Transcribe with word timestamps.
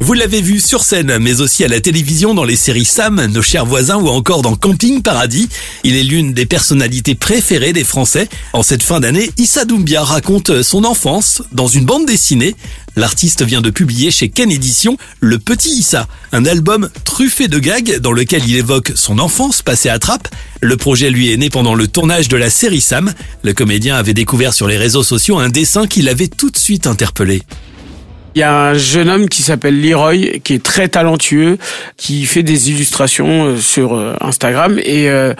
Vous 0.00 0.14
l'avez 0.14 0.40
vu 0.40 0.60
sur 0.60 0.84
scène, 0.84 1.18
mais 1.18 1.40
aussi 1.40 1.64
à 1.64 1.68
la 1.68 1.80
télévision 1.80 2.32
dans 2.32 2.44
les 2.44 2.56
séries 2.56 2.84
Sam, 2.84 3.26
Nos 3.26 3.42
chers 3.42 3.66
voisins 3.66 3.96
ou 3.96 4.08
encore 4.08 4.42
dans 4.42 4.54
Camping 4.54 5.02
Paradis. 5.02 5.48
Il 5.82 5.96
est 5.96 6.04
l'une 6.04 6.32
des 6.32 6.46
personnalités 6.46 7.16
préférées 7.16 7.72
des 7.72 7.82
Français. 7.82 8.28
En 8.52 8.62
cette 8.62 8.84
fin 8.84 9.00
d'année, 9.00 9.30
Issa 9.38 9.64
Doumbia 9.64 10.04
raconte 10.04 10.62
son 10.62 10.84
enfance 10.84 11.42
dans 11.50 11.66
une 11.66 11.84
bande 11.84 12.06
dessinée. 12.06 12.54
L'artiste 12.94 13.42
vient 13.42 13.60
de 13.60 13.70
publier 13.70 14.10
chez 14.10 14.28
Ken 14.28 14.50
Édition 14.50 14.96
Le 15.20 15.38
Petit 15.38 15.70
Issa, 15.70 16.06
un 16.32 16.46
album 16.46 16.88
truffé 17.04 17.48
de 17.48 17.58
gags 17.58 17.98
dans 17.98 18.12
lequel 18.12 18.48
il 18.48 18.56
évoque 18.56 18.92
son 18.94 19.18
enfance 19.18 19.62
passée 19.62 19.88
à 19.88 19.98
trappe. 19.98 20.28
Le 20.60 20.76
projet 20.76 21.10
lui 21.10 21.32
est 21.32 21.36
né 21.36 21.50
pendant 21.50 21.74
le 21.74 21.88
tournage 21.88 22.28
de 22.28 22.36
la 22.36 22.50
série 22.50 22.80
Sam. 22.80 23.12
Le 23.42 23.52
comédien 23.52 23.96
avait 23.96 24.14
découvert 24.14 24.54
sur 24.54 24.68
les 24.68 24.78
réseaux 24.78 25.02
sociaux 25.02 25.38
un 25.38 25.48
dessin 25.48 25.86
qui 25.88 26.02
l'avait 26.02 26.28
tout 26.28 26.50
de 26.50 26.56
suite 26.56 26.86
interpellé. 26.86 27.42
Il 28.34 28.40
y 28.40 28.44
a 28.44 28.54
un 28.54 28.74
jeune 28.74 29.08
homme 29.08 29.28
qui 29.28 29.42
s'appelle 29.42 29.80
Leroy, 29.80 30.38
qui 30.44 30.54
est 30.54 30.62
très 30.62 30.88
talentueux, 30.88 31.58
qui 31.96 32.24
fait 32.26 32.42
des 32.42 32.70
illustrations 32.70 33.46
euh, 33.46 33.56
sur 33.56 33.94
euh, 33.94 34.14
Instagram. 34.20 34.78
Et 34.84 35.08
euh, 35.08 35.34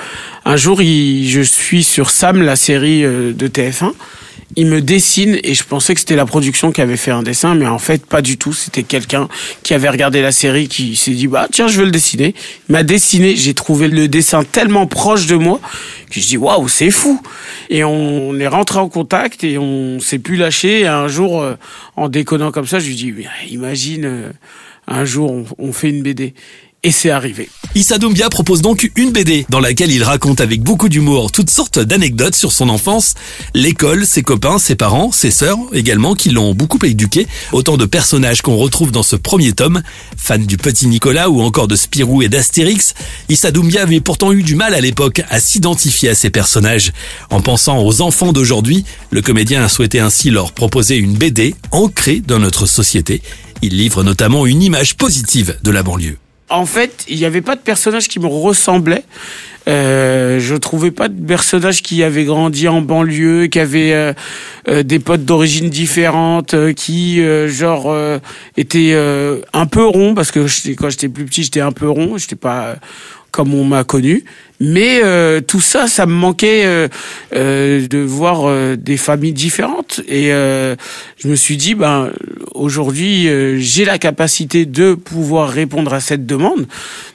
un 0.48 0.56
jour, 0.56 0.82
il, 0.82 1.28
je 1.28 1.40
suis 1.40 1.84
sur 1.84 2.10
Sam, 2.10 2.42
la 2.42 2.56
série 2.56 3.02
de 3.02 3.48
TF1 3.48 3.92
il 4.56 4.66
me 4.66 4.80
dessine 4.80 5.38
et 5.44 5.54
je 5.54 5.62
pensais 5.62 5.94
que 5.94 6.00
c'était 6.00 6.16
la 6.16 6.26
production 6.26 6.72
qui 6.72 6.80
avait 6.80 6.96
fait 6.96 7.10
un 7.10 7.22
dessin, 7.22 7.54
mais 7.54 7.66
en 7.66 7.78
fait 7.78 8.04
pas 8.06 8.22
du 8.22 8.38
tout. 8.38 8.52
C'était 8.52 8.82
quelqu'un 8.82 9.28
qui 9.62 9.74
avait 9.74 9.88
regardé 9.88 10.22
la 10.22 10.32
série, 10.32 10.68
qui 10.68 10.96
s'est 10.96 11.12
dit 11.12 11.26
bah 11.26 11.48
tiens 11.52 11.68
je 11.68 11.78
veux 11.78 11.84
le 11.84 11.90
dessiner. 11.90 12.34
Il 12.68 12.72
m'a 12.72 12.82
dessiné, 12.82 13.36
j'ai 13.36 13.54
trouvé 13.54 13.88
le 13.88 14.08
dessin 14.08 14.42
tellement 14.44 14.86
proche 14.86 15.26
de 15.26 15.36
moi 15.36 15.60
que 16.10 16.20
je 16.20 16.26
dis 16.26 16.36
waouh 16.36 16.66
c'est 16.68 16.90
fou. 16.90 17.20
Et 17.68 17.84
on 17.84 18.38
est 18.38 18.48
rentré 18.48 18.78
en 18.78 18.88
contact 18.88 19.44
et 19.44 19.58
on 19.58 20.00
s'est 20.00 20.18
plus 20.18 20.36
lâché. 20.36 20.80
Et 20.80 20.86
un 20.86 21.08
jour 21.08 21.42
euh, 21.42 21.54
en 21.96 22.08
déconnant 22.08 22.50
comme 22.50 22.66
ça, 22.66 22.78
je 22.78 22.88
lui 22.88 22.94
dis 22.94 23.14
imagine 23.50 24.04
euh, 24.06 24.32
un 24.86 25.04
jour 25.04 25.44
on 25.58 25.72
fait 25.72 25.90
une 25.90 26.02
BD. 26.02 26.34
Et 26.84 26.92
c'est 26.92 27.10
arrivé. 27.10 27.48
Issa 27.74 27.98
Doumbia 27.98 28.28
propose 28.28 28.62
donc 28.62 28.90
une 28.94 29.10
BD 29.10 29.46
dans 29.48 29.58
laquelle 29.58 29.90
il 29.90 30.04
raconte 30.04 30.40
avec 30.40 30.62
beaucoup 30.62 30.88
d'humour 30.88 31.32
toutes 31.32 31.50
sortes 31.50 31.80
d'anecdotes 31.80 32.36
sur 32.36 32.52
son 32.52 32.68
enfance, 32.68 33.14
l'école, 33.52 34.06
ses 34.06 34.22
copains, 34.22 34.60
ses 34.60 34.76
parents, 34.76 35.10
ses 35.10 35.32
sœurs 35.32 35.58
également 35.72 36.14
qui 36.14 36.30
l'ont 36.30 36.54
beaucoup 36.54 36.78
éduqué. 36.84 37.26
Autant 37.50 37.76
de 37.76 37.84
personnages 37.84 38.42
qu'on 38.42 38.56
retrouve 38.56 38.92
dans 38.92 39.02
ce 39.02 39.16
premier 39.16 39.52
tome. 39.52 39.82
Fan 40.16 40.46
du 40.46 40.56
petit 40.56 40.86
Nicolas 40.86 41.30
ou 41.30 41.40
encore 41.40 41.66
de 41.66 41.74
Spirou 41.74 42.22
et 42.22 42.28
d'Astérix, 42.28 42.94
Issa 43.28 43.50
Doumbia 43.50 43.82
avait 43.82 44.00
pourtant 44.00 44.32
eu 44.32 44.44
du 44.44 44.54
mal 44.54 44.72
à 44.72 44.80
l'époque 44.80 45.22
à 45.30 45.40
s'identifier 45.40 46.10
à 46.10 46.14
ces 46.14 46.30
personnages. 46.30 46.92
En 47.30 47.40
pensant 47.40 47.82
aux 47.84 48.02
enfants 48.02 48.32
d'aujourd'hui, 48.32 48.84
le 49.10 49.20
comédien 49.20 49.64
a 49.64 49.68
souhaité 49.68 49.98
ainsi 49.98 50.30
leur 50.30 50.52
proposer 50.52 50.96
une 50.96 51.14
BD 51.14 51.56
ancrée 51.72 52.22
dans 52.24 52.38
notre 52.38 52.66
société. 52.66 53.20
Il 53.62 53.76
livre 53.76 54.04
notamment 54.04 54.46
une 54.46 54.62
image 54.62 54.96
positive 54.96 55.58
de 55.64 55.70
la 55.72 55.82
banlieue. 55.82 56.18
En 56.50 56.66
fait, 56.66 57.04
il 57.08 57.18
n'y 57.18 57.24
avait 57.24 57.42
pas 57.42 57.56
de 57.56 57.60
personnage 57.60 58.08
qui 58.08 58.20
me 58.20 58.26
ressemblait. 58.26 59.04
Euh, 59.68 60.40
je 60.40 60.54
trouvais 60.54 60.90
pas 60.90 61.08
de 61.08 61.26
personnage 61.26 61.82
qui 61.82 62.02
avait 62.02 62.24
grandi 62.24 62.68
en 62.68 62.80
banlieue, 62.80 63.48
qui 63.48 63.60
avait 63.60 63.92
euh, 63.92 64.14
euh, 64.68 64.82
des 64.82 64.98
potes 64.98 65.26
d'origine 65.26 65.68
différente, 65.68 66.54
euh, 66.54 66.72
qui 66.72 67.20
genre 67.48 67.94
était 68.56 68.94
un 69.52 69.66
peu 69.66 69.84
rond 69.84 70.14
parce 70.14 70.30
que 70.30 70.46
quand 70.74 70.90
j'étais 70.90 71.08
plus 71.08 71.26
petit, 71.26 71.42
j'étais 71.42 71.60
un 71.60 71.72
peu 71.72 71.88
rond, 71.88 72.16
j'étais 72.16 72.36
pas 72.36 72.76
comme 73.30 73.52
on 73.54 73.64
m'a 73.64 73.84
connu. 73.84 74.24
Mais 74.60 75.00
euh, 75.04 75.40
tout 75.40 75.60
ça, 75.60 75.86
ça 75.86 76.06
me 76.06 76.12
manquait 76.12 76.64
euh, 76.64 76.88
euh, 77.34 77.86
de 77.86 77.98
voir 77.98 78.76
des 78.76 78.96
familles 78.96 79.32
différentes. 79.32 80.00
Et 80.08 80.28
je 80.30 81.28
me 81.28 81.34
suis 81.34 81.56
dit, 81.56 81.74
ben 81.74 82.10
aujourd'hui, 82.54 83.28
j'ai 83.58 83.84
la 83.84 83.98
capacité 83.98 84.66
de 84.66 84.94
pouvoir 84.94 85.48
répondre 85.48 85.92
à 85.92 86.00
cette 86.00 86.26
demande. 86.26 86.66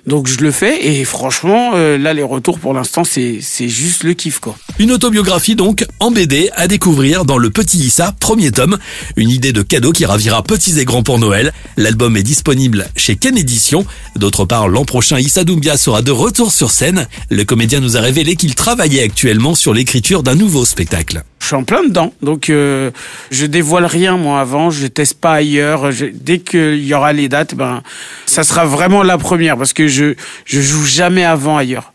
Donc 0.08 0.28
je 0.28 0.40
le 0.40 0.52
fais. 0.52 0.86
Et 0.86 1.06
franchement, 1.06 1.72
là, 1.74 2.14
les 2.14 2.24
retours 2.24 2.60
pour 2.60 2.74
l'instant, 2.74 3.04
c'est 3.04 3.40
c'est 3.42 3.70
juste 3.70 4.04
le 4.04 4.14
kiff 4.14 4.40
quoi. 4.40 4.56
Une 4.80 4.92
autobiographie 4.92 5.56
donc 5.56 5.86
en 6.00 6.12
BD 6.12 6.50
à 6.56 6.68
découvrir 6.68 7.26
dans 7.26 7.38
le 7.38 7.50
Petit 7.50 7.78
Issa, 7.78 8.14
premier 8.20 8.52
tome. 8.52 8.78
Une 9.16 9.30
idée 9.30 9.54
de 9.54 9.62
cadeau 9.62 9.92
qui 9.92 10.06
ravira 10.06 10.44
petits 10.44 10.80
et 10.80 10.86
grands 10.86 11.04
pour 11.04 11.20
Noël. 11.20 11.54
L'album 11.78 12.18
est 12.18 12.24
disponible 12.24 12.88
chez 12.96 13.16
Ken 13.16 13.38
Édition. 13.38 13.86
D'autre 14.16 14.46
part, 14.46 14.68
l'an 14.68 14.86
prochain, 14.86 15.20
Issa 15.20 15.44
Doumbia 15.44 15.78
sera 15.78 16.02
de 16.02 16.12
retour 16.12 16.52
sur 16.52 16.72
scène. 16.72 17.08
Le 17.34 17.46
comédien 17.46 17.80
nous 17.80 17.98
a 17.98 18.00
révélé 18.00 18.36
qu'il 18.36 18.54
travaillait 18.54 19.02
actuellement 19.02 19.56
sur 19.56 19.74
l'écriture 19.74 20.22
d'un 20.22 20.36
nouveau 20.36 20.66
spectacle. 20.66 21.24
Je 21.40 21.48
suis 21.48 21.56
en 21.56 21.64
plein 21.64 21.84
dedans, 21.84 22.14
donc 22.22 22.52
euh, 22.52 22.92
je 23.32 23.48
dévoile 23.48 23.86
rien 23.86 24.18
moi 24.18 24.40
avant, 24.40 24.70
je 24.70 24.86
teste 24.86 25.16
pas 25.16 25.34
ailleurs. 25.34 25.90
dès 26.14 26.38
qu'il 26.40 26.86
y 26.86 26.94
aura 26.94 27.12
les 27.12 27.30
dates, 27.30 27.56
ben 27.56 27.82
ça 28.28 28.44
sera 28.44 28.66
vraiment 28.66 29.02
la 29.02 29.18
première 29.18 29.58
parce 29.58 29.74
que 29.74 29.88
je 29.88 30.14
je 30.46 30.62
joue 30.62 30.86
jamais 30.86 31.26
avant 31.26 31.58
ailleurs. 31.58 31.92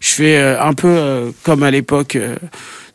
Je 0.00 0.08
fais 0.08 0.38
euh, 0.38 0.62
un 0.62 0.72
peu 0.72 0.88
euh, 0.88 1.30
comme 1.42 1.62
à 1.64 1.70
l'époque 1.70 2.16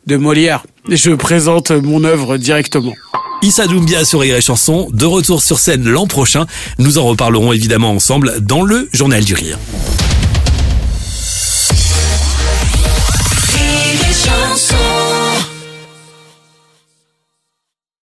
de 0.06 0.16
Molière. 0.16 0.64
Je 0.88 1.12
présente 1.12 1.70
mon 1.70 2.02
œuvre 2.02 2.38
directement. 2.38 2.94
Issa 3.42 3.68
Doumbia 3.68 4.04
sur 4.04 4.20
Rire 4.20 4.42
Chanson, 4.42 4.88
de 4.92 5.06
retour 5.06 5.42
sur 5.44 5.60
scène 5.60 5.88
l'an 5.88 6.08
prochain. 6.08 6.46
Nous 6.78 6.98
en 6.98 7.04
reparlerons 7.04 7.52
évidemment 7.52 7.92
ensemble 7.92 8.40
dans 8.40 8.62
le 8.62 8.88
Journal 8.92 9.22
du 9.22 9.34
Rire. 9.34 9.58